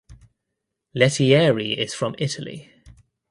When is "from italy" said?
1.93-2.71